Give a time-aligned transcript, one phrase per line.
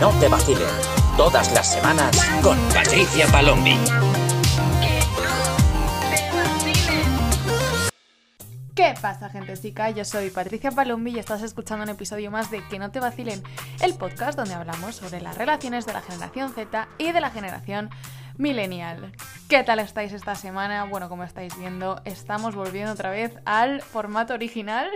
[0.00, 0.66] no te vacilen.
[1.18, 2.10] Todas las semanas
[2.42, 3.76] con Patricia Palombi.
[8.74, 9.90] ¿Qué pasa, gente chica?
[9.90, 13.42] Yo soy Patricia Palombi y estás escuchando un episodio más de Que no te vacilen,
[13.82, 17.90] el podcast donde hablamos sobre las relaciones de la generación Z y de la generación
[18.38, 19.12] millennial.
[19.50, 20.84] ¿Qué tal estáis esta semana?
[20.84, 24.88] Bueno, como estáis viendo, estamos volviendo otra vez al formato original.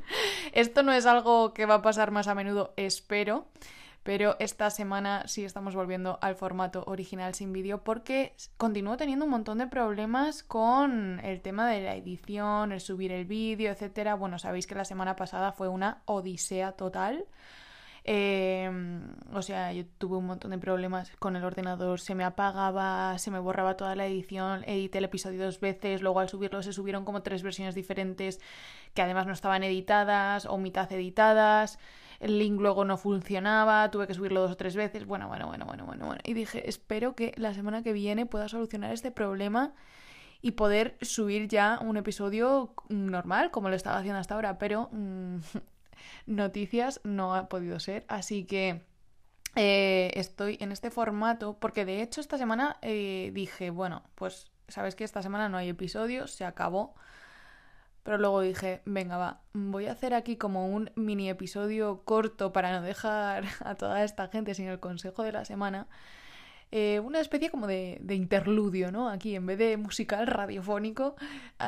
[0.52, 3.46] Esto no es algo que va a pasar más a menudo, espero.
[4.02, 9.30] Pero esta semana sí estamos volviendo al formato original sin vídeo porque continúo teniendo un
[9.30, 14.14] montón de problemas con el tema de la edición, el subir el vídeo, etcétera.
[14.14, 17.26] Bueno, sabéis que la semana pasada fue una odisea total.
[18.04, 23.18] Em, o sea, yo tuve un montón de problemas con el ordenador, se me apagaba,
[23.18, 26.72] se me borraba toda la edición, edité el episodio dos veces, luego al subirlo se
[26.72, 28.40] subieron como tres versiones diferentes
[28.94, 31.78] que además no estaban editadas o mitad editadas
[32.20, 35.64] el link luego no funcionaba, tuve que subirlo dos o tres veces, bueno, bueno, bueno,
[35.64, 36.20] bueno, bueno, bueno.
[36.24, 39.72] Y dije, espero que la semana que viene pueda solucionar este problema
[40.42, 45.38] y poder subir ya un episodio normal, como lo estaba haciendo hasta ahora, pero mm,
[46.26, 48.88] noticias no ha podido ser, así que...
[49.56, 54.94] Eh, estoy en este formato porque de hecho esta semana eh, dije, bueno, pues sabes
[54.94, 56.94] que esta semana no hay episodios, se acabó.
[58.02, 62.72] Pero luego dije, venga, va, voy a hacer aquí como un mini episodio corto para
[62.72, 65.86] no dejar a toda esta gente sin el consejo de la semana.
[66.72, 69.08] Eh, una especie como de, interludio, ¿no?
[69.08, 71.16] Aquí, en vez de musical radiofónico,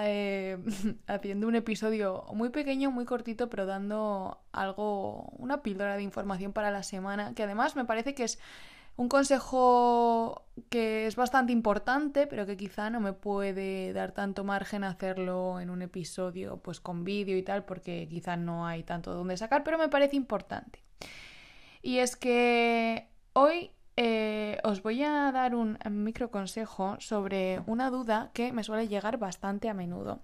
[0.00, 0.58] eh,
[1.08, 6.70] haciendo un episodio muy pequeño, muy cortito, pero dando algo, una píldora de información para
[6.70, 8.38] la semana, que además me parece que es
[8.96, 14.84] un consejo que es bastante importante, pero que quizá no me puede dar tanto margen
[14.84, 19.36] hacerlo en un episodio pues con vídeo y tal, porque quizá no hay tanto donde
[19.36, 20.82] sacar, pero me parece importante.
[21.80, 28.30] Y es que hoy eh, os voy a dar un micro consejo sobre una duda
[28.34, 30.20] que me suele llegar bastante a menudo.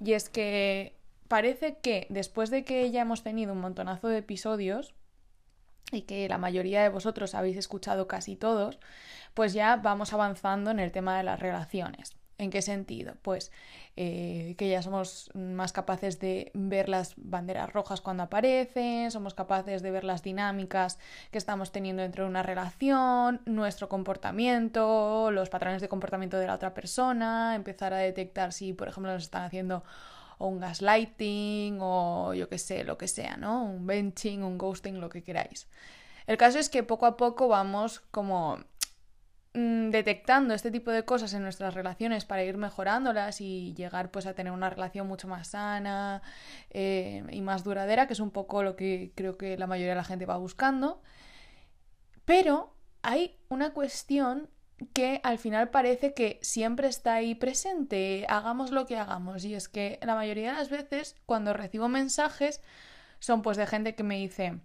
[0.00, 4.94] Y es que parece que después de que ya hemos tenido un montonazo de episodios,
[5.92, 8.78] y que la mayoría de vosotros habéis escuchado casi todos,
[9.34, 12.16] pues ya vamos avanzando en el tema de las relaciones.
[12.40, 13.14] ¿En qué sentido?
[13.22, 13.50] Pues
[13.96, 19.82] eh, que ya somos más capaces de ver las banderas rojas cuando aparecen, somos capaces
[19.82, 21.00] de ver las dinámicas
[21.32, 26.54] que estamos teniendo dentro de una relación, nuestro comportamiento, los patrones de comportamiento de la
[26.54, 29.82] otra persona, empezar a detectar si, por ejemplo, nos están haciendo
[30.38, 33.64] o un gaslighting o yo qué sé, lo que sea, ¿no?
[33.64, 35.68] Un benching, un ghosting, lo que queráis.
[36.26, 38.58] El caso es que poco a poco vamos como
[39.54, 44.26] mm, detectando este tipo de cosas en nuestras relaciones para ir mejorándolas y llegar pues
[44.26, 46.22] a tener una relación mucho más sana
[46.70, 49.96] eh, y más duradera, que es un poco lo que creo que la mayoría de
[49.96, 51.02] la gente va buscando.
[52.24, 54.50] Pero hay una cuestión
[54.92, 59.44] que al final parece que siempre está ahí presente, hagamos lo que hagamos.
[59.44, 62.60] Y es que la mayoría de las veces cuando recibo mensajes
[63.18, 64.60] son pues de gente que me dice,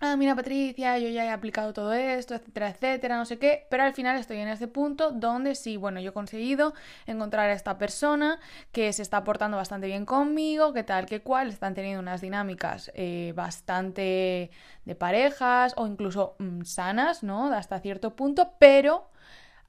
[0.00, 3.84] ah, mira Patricia, yo ya he aplicado todo esto, etcétera, etcétera, no sé qué, pero
[3.84, 6.74] al final estoy en ese punto donde sí, bueno, yo he conseguido
[7.06, 8.40] encontrar a esta persona
[8.72, 12.90] que se está portando bastante bien conmigo, que tal, que cual, están teniendo unas dinámicas
[12.94, 14.50] eh, bastante
[14.84, 17.52] de parejas o incluso mm, sanas, ¿no?
[17.52, 19.08] Hasta cierto punto, pero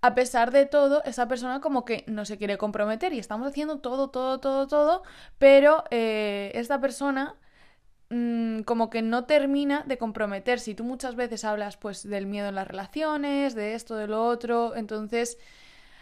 [0.01, 3.79] a pesar de todo, esa persona como que no se quiere comprometer y estamos haciendo
[3.79, 5.03] todo, todo, todo, todo,
[5.37, 7.35] pero eh, esta persona
[8.13, 12.49] mm, como que no termina de comprometerse y tú muchas veces hablas pues del miedo
[12.49, 15.37] en las relaciones, de esto, de lo otro, entonces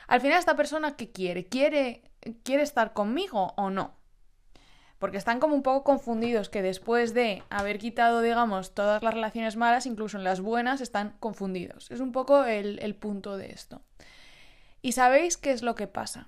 [0.07, 1.45] al final esta persona ¿qué quiere?
[1.45, 2.03] ¿Quiere,
[2.43, 4.01] quiere estar conmigo o no?
[5.01, 9.55] porque están como un poco confundidos que después de haber quitado, digamos, todas las relaciones
[9.55, 11.89] malas, incluso en las buenas, están confundidos.
[11.89, 13.81] Es un poco el, el punto de esto.
[14.83, 16.27] Y sabéis qué es lo que pasa.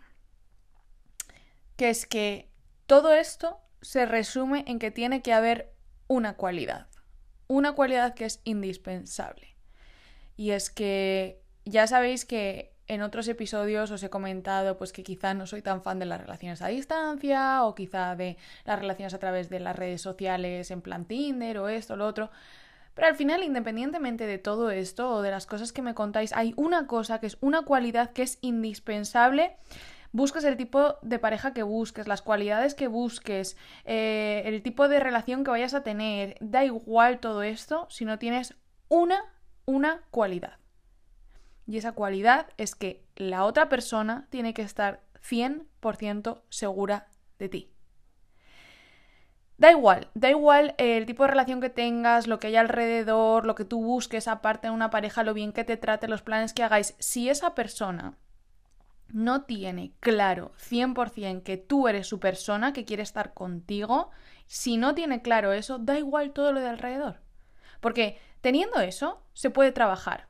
[1.76, 2.50] Que es que
[2.88, 5.73] todo esto se resume en que tiene que haber
[6.14, 6.86] una cualidad.
[7.48, 9.56] Una cualidad que es indispensable.
[10.38, 15.34] Y es que ya sabéis que en otros episodios os he comentado pues que quizá
[15.34, 19.18] no soy tan fan de las relaciones a distancia o quizá de las relaciones a
[19.18, 22.30] través de las redes sociales en plan Tinder o esto o lo otro.
[22.94, 26.54] Pero al final, independientemente de todo esto o de las cosas que me contáis, hay
[26.58, 29.56] una cosa que es una cualidad que es indispensable.
[30.14, 35.00] Busques el tipo de pareja que busques, las cualidades que busques, eh, el tipo de
[35.00, 36.38] relación que vayas a tener.
[36.40, 38.54] Da igual todo esto si no tienes
[38.90, 39.26] una,
[39.66, 40.60] una cualidad.
[41.66, 47.08] Y esa cualidad es que la otra persona tiene que estar 100% segura
[47.40, 47.74] de ti.
[49.58, 53.56] Da igual, da igual el tipo de relación que tengas, lo que hay alrededor, lo
[53.56, 56.62] que tú busques aparte de una pareja, lo bien que te trate, los planes que
[56.62, 56.94] hagáis.
[57.00, 58.16] Si esa persona
[59.14, 64.10] no tiene claro 100% que tú eres su persona, que quiere estar contigo,
[64.48, 67.22] si no tiene claro eso, da igual todo lo de alrededor.
[67.80, 70.28] Porque teniendo eso, se puede trabajar.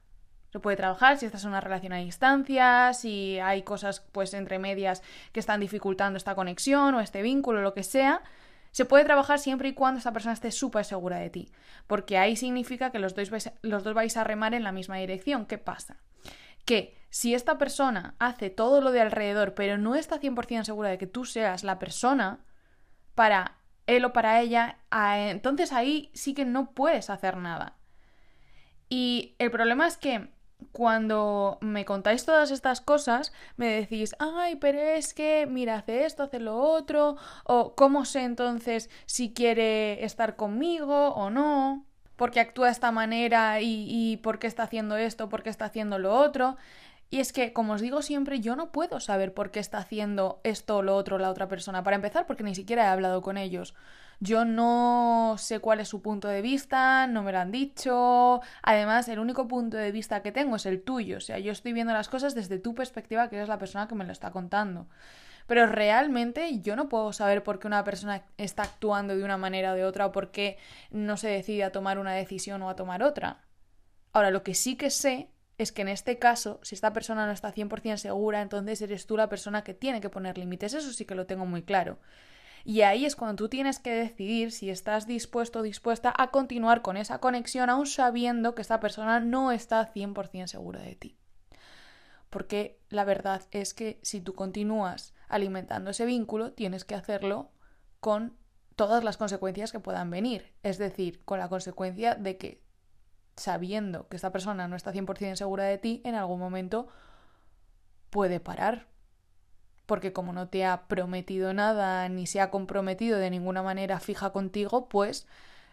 [0.52, 4.60] Se puede trabajar si estás en una relación a distancia, si hay cosas pues entre
[4.60, 5.02] medias
[5.32, 8.22] que están dificultando esta conexión o este vínculo, lo que sea.
[8.72, 11.52] Se puede trabajar siempre y cuando esta persona esté súper segura de ti,
[11.88, 14.98] porque ahí significa que los dos, vais, los dos vais a remar en la misma
[14.98, 15.46] dirección.
[15.46, 15.98] ¿Qué pasa?
[16.66, 20.98] Que si esta persona hace todo lo de alrededor, pero no está 100% segura de
[20.98, 22.44] que tú seas la persona
[23.16, 27.78] para él o para ella, entonces ahí sí que no puedes hacer nada.
[28.90, 30.32] Y el problema es que
[30.72, 36.24] cuando me contáis todas estas cosas, me decís, ay, pero es que, mira, hace esto,
[36.24, 42.68] hace lo otro, o cómo sé entonces si quiere estar conmigo o no, porque actúa
[42.68, 46.14] de esta manera y, y por qué está haciendo esto, por qué está haciendo lo
[46.14, 46.58] otro.
[47.14, 50.42] Y es que, como os digo siempre, yo no puedo saber por qué está haciendo
[50.44, 51.84] esto o lo otro la otra persona.
[51.84, 53.76] Para empezar, porque ni siquiera he hablado con ellos.
[54.20, 58.42] Yo no sé cuál es su punto de vista, no me lo han dicho.
[58.64, 61.18] Además, el único punto de vista que tengo es el tuyo.
[61.18, 63.94] O sea, yo estoy viendo las cosas desde tu perspectiva, que eres la persona que
[63.94, 64.88] me lo está contando.
[65.48, 69.74] Pero realmente yo no puedo saber por qué una persona está actuando de una manera
[69.74, 70.58] o de otra o por qué
[70.92, 73.44] no se decide a tomar una decisión o a tomar otra.
[74.14, 77.32] Ahora, lo que sí que sé es que en este caso, si esta persona no
[77.32, 80.74] está 100% segura, entonces eres tú la persona que tiene que poner límites.
[80.74, 82.00] Eso sí que lo tengo muy claro.
[82.66, 86.82] Y ahí es cuando tú tienes que decidir si estás dispuesto o dispuesta a continuar
[86.82, 91.18] con esa conexión, aún sabiendo que esta persona no está 100% segura de ti.
[92.34, 97.52] Porque la verdad es que si tú continúas alimentando ese vínculo, tienes que hacerlo
[98.00, 98.36] con
[98.76, 100.52] todas las consecuencias que puedan venir.
[100.64, 102.64] Es decir, con la consecuencia de que
[103.36, 106.88] sabiendo que esta persona no está 100% segura de ti, en algún momento
[108.10, 108.88] puede parar.
[109.86, 114.32] Porque como no te ha prometido nada ni se ha comprometido de ninguna manera fija
[114.32, 115.28] contigo, pues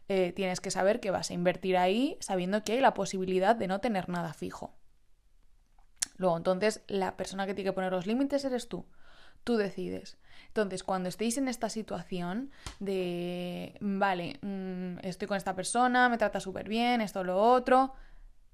[0.08, 3.66] eh, tienes que saber que vas a invertir ahí sabiendo que hay la posibilidad de
[3.66, 4.74] no tener nada fijo.
[6.20, 8.84] Luego, entonces, la persona que tiene que poner los límites eres tú.
[9.42, 10.18] Tú decides.
[10.48, 16.38] Entonces, cuando estéis en esta situación de, vale, mm, estoy con esta persona, me trata
[16.38, 17.94] súper bien, esto, lo otro,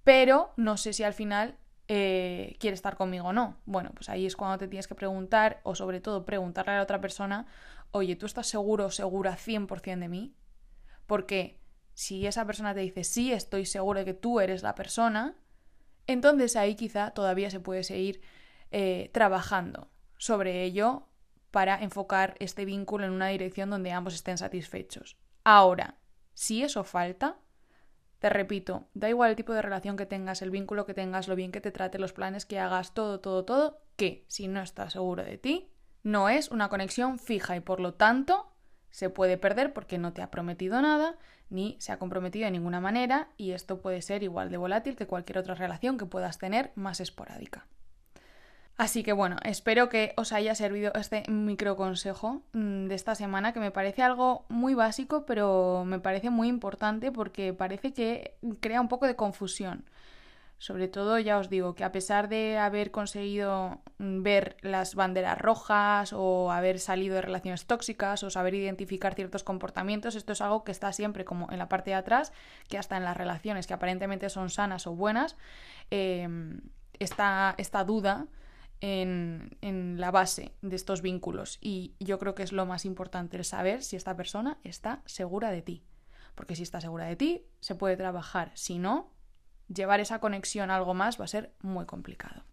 [0.05, 1.57] pero no sé si al final
[1.89, 3.59] eh, quiere estar conmigo o no.
[3.65, 6.83] Bueno, pues ahí es cuando te tienes que preguntar, o sobre todo preguntarle a la
[6.85, 7.49] otra persona,
[7.91, 10.37] oye, ¿tú estás seguro o segura 100% de mí?
[11.09, 11.59] Porque
[11.95, 15.35] si esa persona te dice, sí, estoy seguro de que tú eres la persona,
[16.07, 18.21] entonces ahí quizá todavía se puede seguir
[18.71, 21.09] eh, trabajando sobre ello
[21.51, 25.17] para enfocar este vínculo en una dirección donde ambos estén satisfechos.
[25.45, 25.99] Ahora,
[26.35, 27.39] si eso falta,
[28.19, 31.37] te repito, da igual el tipo de relación que tengas, el vínculo que tengas, lo
[31.37, 34.95] bien que te trate, los planes que hagas, todo, todo, todo, que si no estás
[34.95, 35.71] seguro de ti,
[36.03, 38.46] no es una conexión fija y por lo tanto
[38.97, 41.17] se puede perder porque no te ha prometido nada
[41.51, 45.07] ni se ha comprometido de ninguna manera y esto puede ser igual de volátil que
[45.07, 47.67] cualquier otra relación que puedas tener más esporádica.
[48.79, 53.53] Así que bueno, espero que os haya servido este micro consejo mm, de esta semana,
[53.53, 58.81] que me parece algo muy básico, pero me parece muy importante porque parece que crea
[58.81, 59.85] un poco de confusión.
[60.59, 65.39] Sobre todo, ya os digo, que a pesar de haber conseguido mm, ver las banderas
[65.39, 70.65] rojas o haber salido de relaciones tóxicas o saber identificar ciertos comportamientos, esto es algo
[70.65, 72.33] que está siempre como en la parte de atrás,
[72.69, 75.37] que hasta en las relaciones que aparentemente son sanas o buenas,
[75.91, 76.27] eh,
[76.99, 78.27] está esta duda
[78.81, 83.37] en, en, la base de estos vínculos y yo creo que es lo más importante
[83.37, 85.83] el saber si esta persona está segura de ti.
[86.35, 88.53] Porque si está segura de ti, se puede trabajar.
[88.55, 89.16] Si no,
[89.69, 92.45] llevar esa conexión a algo más va a ser muy complicado.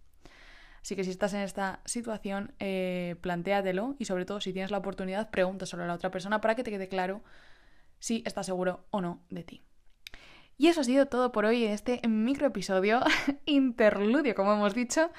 [0.81, 4.79] Así que si estás en esta situación, eh, plantéatelo y sobre todo si tienes la
[4.79, 7.21] oportunidad, pregúntaselo a la otra persona para que te quede claro
[7.99, 9.63] si está seguro o no de ti.
[10.57, 13.01] Y eso ha sido todo por hoy en este micro episodio,
[13.45, 15.09] interludio, como hemos dicho.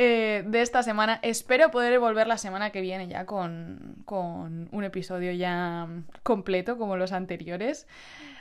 [0.00, 1.18] Eh, de esta semana.
[1.22, 5.88] Espero poder volver la semana que viene ya con, con un episodio ya
[6.22, 7.88] completo como los anteriores.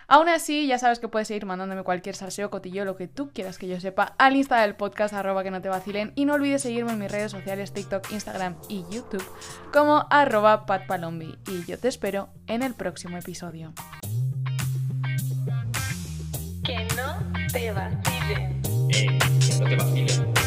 [0.08, 3.58] Aún así, ya sabes que puedes seguir mandándome cualquier salseo, cotillo, lo que tú quieras
[3.58, 6.14] que yo sepa al Insta del podcast, arroba que no te vacilen.
[6.14, 9.26] Y no olvides seguirme en mis redes sociales, TikTok, Instagram y YouTube,
[9.74, 11.40] como arroba patpalombi.
[11.48, 13.74] Y yo te espero en el próximo episodio.
[16.64, 17.18] Que no
[17.52, 18.62] te vacilen.
[18.92, 20.47] Eh, que no te vacilen.